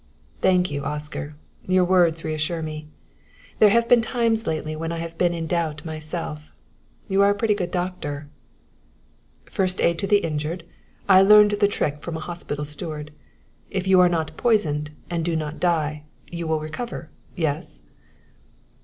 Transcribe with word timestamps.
"Thank 0.41 0.71
you, 0.71 0.83
Oscar. 0.83 1.35
Your 1.67 1.85
words 1.85 2.23
reassure 2.23 2.63
me. 2.63 2.87
There 3.59 3.69
have 3.69 3.87
been 3.87 4.01
times 4.01 4.47
lately 4.47 4.75
when 4.75 4.91
I 4.91 4.97
have 4.97 5.15
been 5.15 5.31
in 5.31 5.45
doubt 5.45 5.85
myself. 5.85 6.51
You 7.07 7.21
are 7.21 7.29
a 7.29 7.35
pretty 7.35 7.53
good 7.53 7.69
doctor." 7.69 8.27
"First 9.45 9.79
aid 9.79 9.99
to 9.99 10.07
the 10.07 10.25
injured; 10.25 10.63
I 11.07 11.21
learned 11.21 11.51
the 11.51 11.67
trick 11.67 12.01
from 12.01 12.17
a 12.17 12.21
hospital 12.21 12.65
steward. 12.65 13.11
If 13.69 13.85
you 13.87 13.99
are 13.99 14.09
not 14.09 14.35
poisoned, 14.37 14.89
and 15.11 15.23
do 15.23 15.35
not 15.35 15.59
die, 15.59 16.01
you 16.31 16.47
will 16.47 16.59
recover 16.61 17.11
yes?" 17.35 17.83